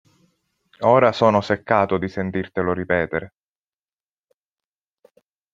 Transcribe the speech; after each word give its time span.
Ora 0.79 1.11
sono 1.11 1.41
seccato 1.41 1.99
di 1.99 2.07
sentirtelo 2.09 2.73
ripetere. 2.73 3.33